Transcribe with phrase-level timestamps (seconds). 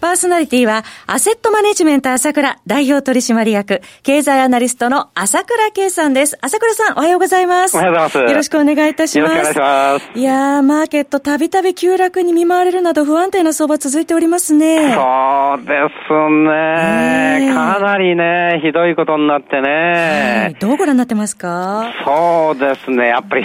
[0.00, 6.36] パーソナリティは、アセットマネジメント朝倉代表取締役、経済アナリストの朝倉慶さんです。
[6.42, 7.76] 朝倉さん、おはようございます。
[7.76, 8.18] おはようございます。
[8.18, 9.32] よろしくお願いいたします。
[9.34, 10.18] よろしくお願いします。
[10.18, 14.92] いやー、マーケットたびたび急落に見舞われるなど不安定な相場続いておりますね。
[14.94, 15.74] そうで
[16.06, 17.52] すね。
[17.54, 20.42] かなりね、ひどいことになってね。
[20.42, 20.54] はい。
[20.60, 21.92] どうご覧になってますか？
[22.04, 23.08] そうですね。
[23.08, 23.44] やっぱり、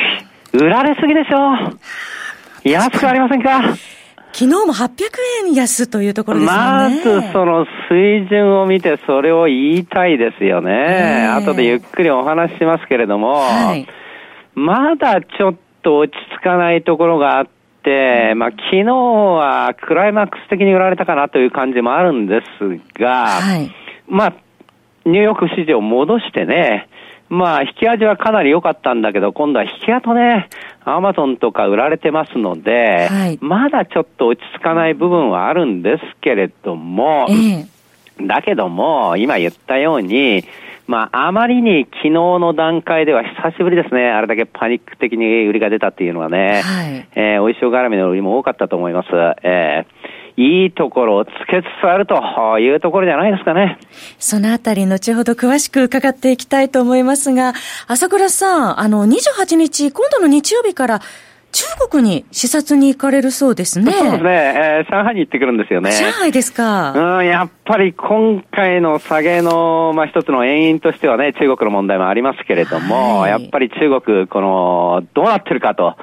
[0.52, 1.72] 売られすぎでしょ。
[2.70, 3.62] 安くありませんか？
[4.40, 4.88] 昨日も800
[5.48, 6.58] 円安というところですね。
[6.58, 11.28] まずその水準を見てそれを言いたいですよね。
[11.28, 13.86] 後でゆっくりお話ししますけれども、はい、
[14.56, 17.48] まだちょっと落ち着かないところがあっ
[17.84, 23.70] て、まあ昨日はクライマックス的に売られたかなという感じもあるんですが、はい、
[24.08, 24.34] まあ
[25.06, 26.88] ニューヨーク市場戻してね、
[27.30, 30.50] まあ、引き味はかなり良かったんだけど、今度は引き跡ね、
[30.96, 40.44] アマゾンとか売られてますので、はい、まだちょっと落ち着かない部分はあるんですけれども、えー、だけども、今言ったように、
[40.88, 44.10] まあ、あまりに昨日の段階では久しぶりですね。
[44.10, 46.62] あれだけパニック的に売りが出たっていうのはね。
[46.64, 49.10] はい、えー、お衣装絡みの売りも多かったと思います。
[49.44, 52.16] えーいいところをつけつつあると
[52.60, 53.78] いうところじゃないですかね。
[54.20, 57.54] そのあたり、後ほど詳しく伺っていきたいと思いますが、
[57.88, 61.02] 朝倉さん、あの、28日、今度の日曜日から、
[61.52, 63.92] 中国に視察に行かれるそうですね。
[63.92, 64.30] そうですね。
[64.30, 65.92] えー、上海に行ってくるんですよね。
[65.92, 67.18] 上海ですか。
[67.20, 75.98] うん、やっぱり今回の下げの、まあ、一つの原因としてはね、中国の問題もありますけれども、はい、やっぱり中国、この、どうなってるかと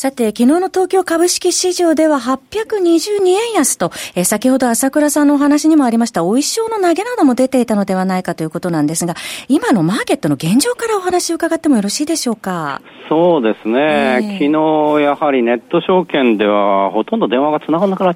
[0.00, 9.14] さて、昨日の東京株式市場では822円安と、え先ほど朝倉さんのお話にもありました、お衣装の投げなども出ていたのではないかということなんですが、
[9.48, 12.80] 今のマーケットの現状からお話を伺ってもよろしいでしょうか？
[13.08, 13.80] そうですね。
[13.80, 18.14] えー、昨日、やはりネット証券ではほとんど電話が繋がらなくなっ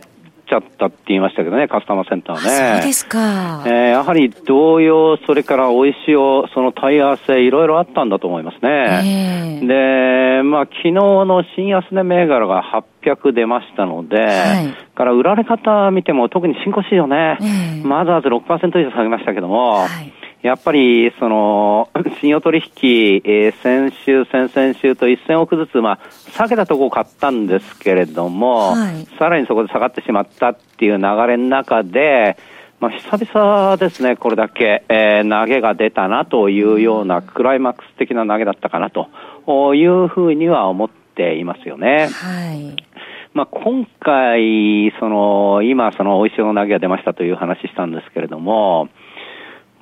[0.52, 2.80] ちちゃったって言いましたけどね、カスタマーセンターね。
[2.80, 3.62] そうですか。
[3.66, 9.60] えー、やはり同様、それから美味しいお、その問い合わせ、いろいろあったんだと思いますね。
[9.60, 12.62] えー、で、まあ、昨日の新安値銘柄が
[13.02, 21.88] 800出ましたので、はい、から売られ方見ても、特に新興市場ね、えー、マザーズ6%以上下げましたけども、はいやっぱり、その、
[22.20, 25.98] 信用取引、えー、先週、先々週と1000億ずつ、まあ、
[26.32, 32.36] 下げたところを買ったんですけれども、はい、さらにそこで下がってしまったっていう流れの中で、
[32.80, 42.08] まあ、久々ですね、これだけ、えー、投げが出たなというようなクライマックス的な投げだったかなというふうには思っていますよね。
[42.08, 42.74] はい。
[43.34, 48.88] まあ、今回、その、今、その、美味しいお投げが出ましたという話したんですけれども、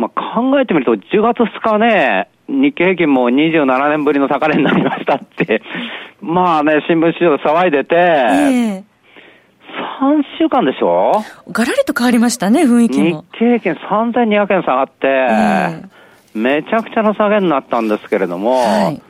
[0.00, 5.62] まあ、考えてみると、10月2日ね、日経平均も27年ぶりの高値になりましたって、
[6.22, 8.82] まあね、新聞市場で騒いでて、えー、
[10.00, 11.12] 3週間でしょ？
[11.52, 13.24] ガラリと変わりましたね、雰囲気も。
[13.32, 19.02] 日経平均3200円下がって、えー、めちゃくちゃな下げになったんですけれども、はい。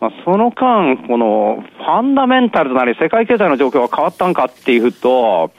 [0.00, 5.50] まあ、その間、このファンダメンタルとなり世界経済の状況が変わったんかっていうと、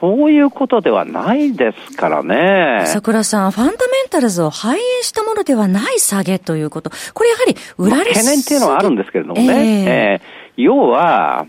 [0.00, 2.82] そういうことではないですからね。
[2.86, 3.76] 桜さん、ファンダメ
[4.06, 6.90] ンタルズを反映したものではない下げということ。
[7.14, 9.44] これやはり売られ懸念っていうのはあるんですけれどもね。
[9.44, 11.46] えー、えー、要は、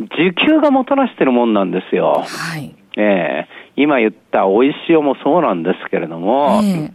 [0.00, 2.24] 需給がもたらしてるもんなんですよ。
[2.26, 2.74] はい。
[2.96, 6.92] えー、今言った美味しいおもそうなんですけれども、え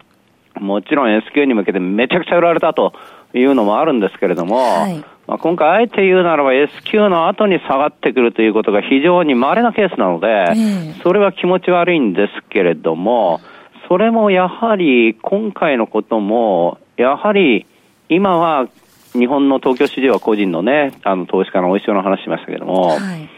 [0.56, 2.94] ー、もちろん S q に向けてめちゃくちゃ売られたと
[3.34, 10.54] いうのもあるんですけれども、はいまあ、今回、あえて言うならば S q の後に下がってくるということが非常に稀なケースなので、
[11.02, 13.40] それは気持ち悪いんですけれども、
[13.88, 17.66] それもやはり今回のことも、やはり
[18.10, 18.68] 今は
[19.14, 23.30] 日本の東京市場は個人のね、あの投資家のお一緒の話しましたけども、はい、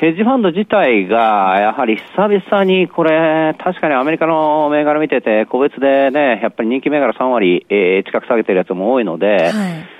[0.00, 9.93] ヘッジファンド自体が、やはり久々にこれ、確かにアメリカの銘柄見てて、個別でね、やっぱり人気銘柄3割、えー、近く下げてるやつも多いので、はい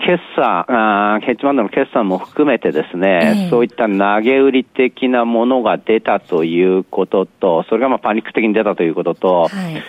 [0.00, 9.82] 決算、あヘッジファンドの決算も含めてですね、えー、そういった投げ売り的なものが出たということと、それがまあパニック的に出たということと、はい、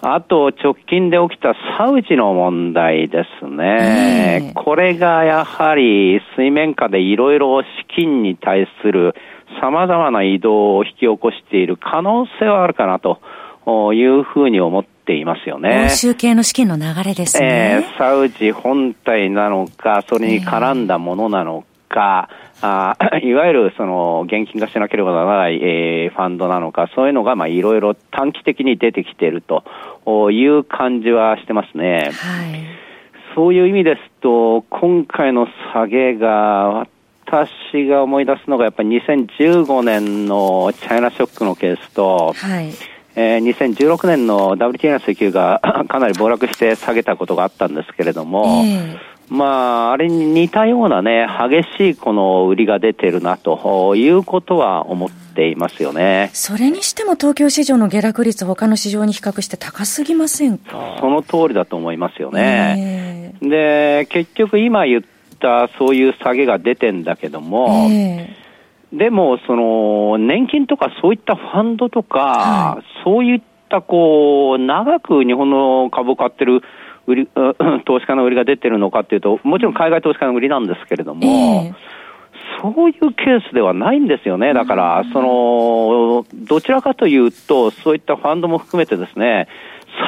[0.00, 4.42] あと直近で起きたサウジの問題ですね。
[4.44, 9.14] えー、これがやはり水面下でいろいろ資金に対する
[9.60, 13.20] 様々な移動を引き起こしている可能性はあるかなと
[13.94, 15.88] いうふうに思ってていますよね。
[15.88, 17.82] 集計の資金の流れですね。
[17.82, 22.28] えー、サウジ本体なのか、それに絡んだものなのか、
[22.58, 29.64] えー、あ いわゆるその現金化しなければならない、えー、ファンドなのか、そういうのがまあいろいろ短期的に出てきていると
[30.30, 31.96] いう感じはしてますね。
[31.96, 32.12] はい、
[33.34, 36.86] そういう意味ですと、今回の下げが、
[37.30, 42.70] 私が思い出すのがやっぱり2015年のチャイナショックのケースと、はい
[43.20, 48.96] えー、2016年の WTA の石油が かなり暴落して下げたことがあったんですけれども、えー
[49.28, 56.30] まあ、あれに似たようなね、激しいこの売りが出てるなということは思っていますよね。
[56.32, 60.96] それにしても東京市場の下落率、他の市場に比較して高すぎませんか？
[61.00, 63.34] その通りだと思いますよね。
[63.42, 65.02] えー、で、結局今言っ
[65.40, 68.47] たそういう下げが出てんだけども、えー
[68.92, 76.62] でも、その、年金とかそういったファンドとか、はい、そういったこう、長く日本の株を買ってる
[77.06, 77.28] 売り、
[77.84, 81.74] 投資家の売りが出てるのかっていうと、もちろん海外投資家の売りなんですけれども、えー、
[82.62, 84.54] そういうケースではないんですよね。
[84.54, 89.48] だから、その、どちらかというと、そういったファンドも含めてですね、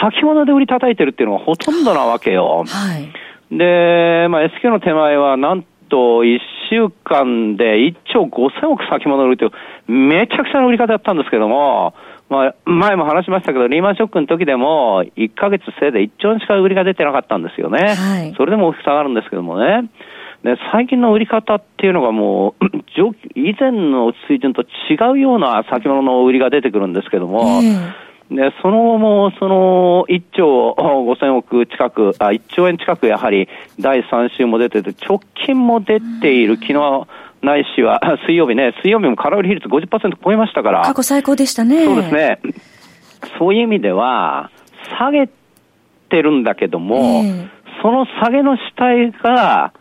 [0.03, 2.65] 先物で売り叩いてるっていうのがほとんどなわけよ。
[2.67, 6.39] はい、で、まあ、SQ の手前は、なんと、1
[6.71, 11.93] 週間で1兆5000億先物売りという、めちゃくちゃな売り方だったんですけども、
[12.31, 17.95] まあ、前も話しましたけど、リーマンショックの時でも、1ヶ月せいで1兆円しか売りが出てなかったんですよね。
[17.95, 19.91] はい、それでも大きく下がるんですけどもね。
[20.45, 22.67] で、最近の売り方っていうのがもう、
[23.35, 24.67] 以前の水準と違
[25.13, 27.61] うような先物の売りが出てくるんですけども、
[28.31, 33.49] で、その後も、その、1兆5000億近く、あ、1兆円近くやはり、
[33.81, 37.07] 第3週も出てて、直近も出ている、昨日、
[37.43, 40.83] ないしは、 水曜日ね、水曜日も空売り比率50%超えましたから。
[40.83, 41.85] 過去最高でしたね。
[41.85, 42.39] そうですね。
[43.39, 44.51] そういう意味では、
[44.99, 45.29] 下げ
[46.09, 47.49] てるんだけども、えー、
[47.83, 49.73] その下げの主体が、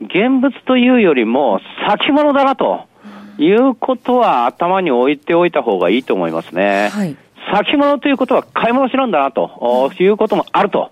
[0.00, 2.84] 現物というよりも先物だなと
[3.38, 6.90] いうことは頭に置いておいた方がいいと思いますね。
[6.92, 7.16] はい。
[7.52, 10.90] 先物ということは買い戻しなんだなということもあると。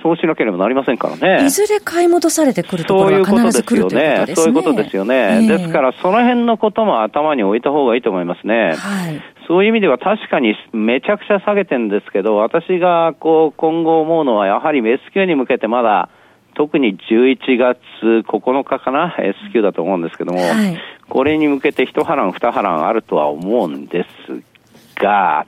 [0.00, 1.46] そうしなければなりませんからね。
[1.46, 4.34] いずれ買い戻されてくるところが必ず来るということですね。
[4.36, 5.14] そういうことですよね。
[5.14, 8.74] えー、ですから、その辺のことも頭に置いた方がいいと思いますね。
[8.76, 9.20] はい。
[9.48, 16.10] そういう意味では確かにめちゃくちゃ下げてるんですけど、私がこう今後思うのはやはり S q に向けてまだ
[16.54, 20.78] 特に11月9日かな、S q だと思うんですけども、はい、
[21.08, 24.42] これに向けて一波乱二波乱あるとは思うんです
[24.98, 25.46] が、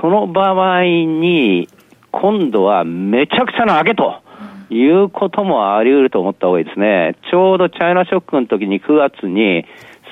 [0.00, 1.68] その場合に
[2.10, 4.24] 今度はめちゃくちゃな上げと。
[4.70, 7.16] いうこともあり得ると思った方がいいですね。
[7.30, 9.66] ちょうどチャイナショックの時に9月に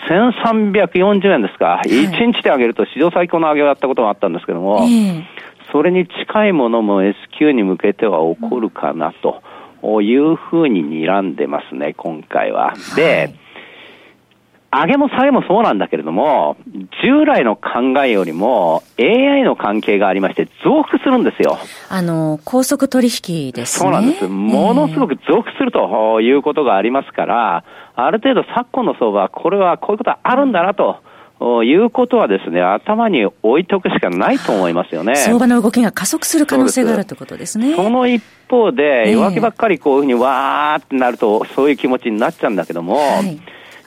[0.09, 5.23] 1340円ですか、はい、1日で上げると史上最高の上げをやったことがあったんですけども、えー、
[5.71, 9.43] それに近いものも S q に向けては起こるかなと
[10.03, 12.75] いうふうに睨んでますね、今回は。
[12.97, 13.35] で、
[14.75, 16.57] 上げも下げもそうなんだけれども、
[17.05, 21.59] 従来の考えよりも AI の関係がありまして増幅するんですよ。
[21.91, 23.85] あの、高速取引ですね。
[23.85, 24.27] そうなんです。
[24.27, 27.65] ものすごく増幅するということがありますから、
[27.95, 30.97] ある程度昨今の相場はこれはこういうことはあるんだなと。
[31.65, 35.17] いうことはですね、頭に置いておくしかないと思いますよね。
[35.17, 37.75] 相場の動きが加速する可能性があるということですね。
[37.75, 43.41] その一方で、弱気ばっかりこういうふうにわーってなると、そういう気持ちになっちゃうんだけども、はい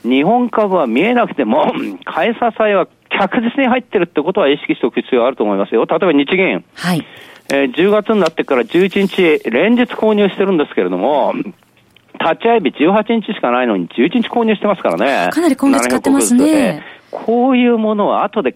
[0.05, 1.73] 日本株は見えなくても、
[2.05, 5.85] 買い支えは確実に入ってるってことは意識しておく必要があると思いますよ。
[5.85, 6.63] 例えば日銀。
[6.75, 7.05] はい。
[7.51, 11.33] えー、10月になってから11日、連日購入してるんですけれども、
[12.19, 15.29] 立ち会い日18日しかないのに11日購入してますからね。
[15.31, 16.83] かなり今月買ってますね。
[17.11, 18.55] こういうものは後で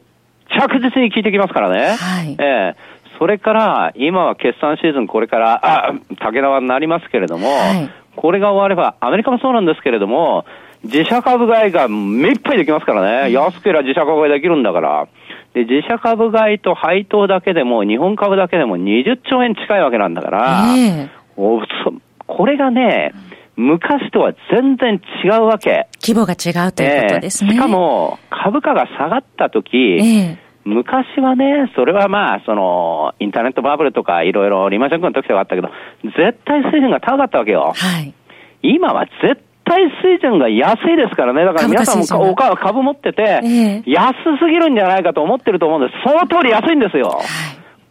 [0.49, 1.95] 着実に効いてきますからね。
[1.95, 2.35] はい。
[2.39, 10.45] えーそれから、今は決算シーズンこれから、あ、竹縄になりますけれども、はい、これが終われば、アメリカもそうなんですけれども、
[10.83, 13.31] 自社株買いが目いっぱいできますからね。
[13.31, 15.07] 安ければ自社株買いできるんだから。
[15.53, 23.13] で、自社株買いと配当だけでも、日本株だけでも20兆円近いわけなんだから、えー、これがね、
[23.55, 25.87] 昔とは全然違うわけ。
[26.01, 27.51] 規模が違うということですね。
[27.51, 35.69] えー、しかも、株価が下がった時、えー昔はね、それはまあ、その、インターネットバブルとかいろいろリーマンショックの時とかあったけど、
[36.03, 37.73] 絶対水準が高かったわけよ。
[37.75, 38.13] はい。
[38.61, 41.45] 今は絶対水準が安いですからね。
[41.45, 46.01] だから皆さんも株持ってて、安すぎるんじゃないかと思ってると思うんです。
[46.03, 47.21] その通り安いんですよ。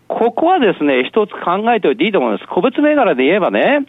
[0.09, 2.49] ここはですね、一つ考えておいていいと思うんです。
[2.49, 3.87] 個別銘柄で言えばね、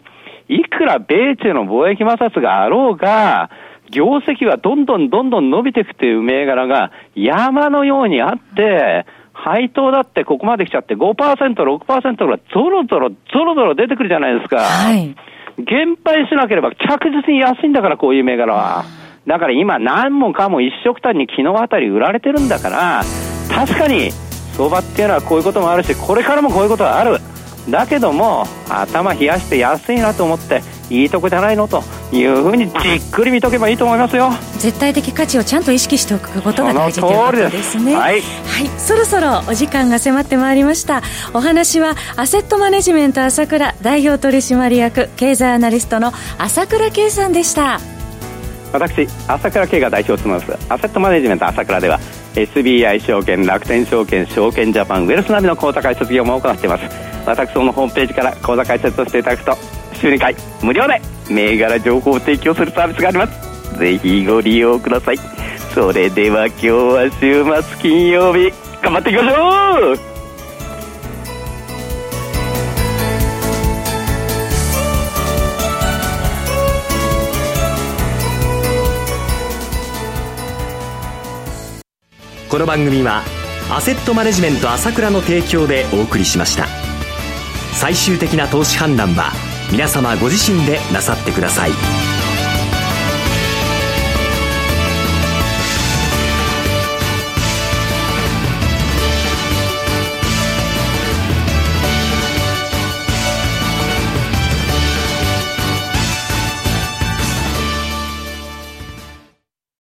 [0.48, 3.50] いくら米中の貿易摩擦があろうが、
[3.90, 14.58] 業績はどんどんどんどん伸びていくという銘柄が山のようにあって、配当だってここまで来ちゃって5%、6%ぐらいゾロゾロ、ゾロゾロ出てくるじゃないですか。
[14.58, 15.16] はい。
[15.58, 18.84] 減配しなければ着実に安いんだから、こういう銘柄は。
[19.26, 23.02] だから今何もかも一色単に昨日あたり売られてるんだから、
[23.54, 24.10] 確かに
[24.56, 27.18] 相場っていうのはこういうこともあるし、これからもこういうことはある。
[27.68, 31.82] だけども、頭冷やして安いなと思って、いいとこじゃないのと
[32.12, 34.30] いうふうにじっくり見とけばいいと思いますよ。
[34.58, 37.94] 絶対的価値をちゃんと意識しておくことが大事ということですね。
[37.94, 38.22] はい、はい、
[38.76, 41.02] そろそろお時間が迫ってまいりました。
[41.32, 47.80] お話はアセットマネジメント朝倉代表取締役経済アナリストの朝倉圭さんでした。
[48.72, 50.66] 私朝倉圭が代表を務めます。
[50.68, 52.00] アセットマネジメント朝倉では
[52.34, 56.84] SBI 証券楽天証券証券ジャパンウェルスナビの口座開設業務を行っています。
[57.26, 63.78] 私どのホームページから口座開設をしていただくと週2回無料で銘柄情報を提供するサービスがあります。
[63.78, 65.18] ぜひご利用ください。
[65.74, 68.52] それでは今日は週末金曜日
[68.82, 69.98] 頑張っていきましょう。
[82.48, 83.22] この番組は
[83.70, 86.66] アセットマネジメント朝倉の提供でお送りしました。
[87.74, 92.19] 最終的な投資判断は皆様ご自身でなさってください。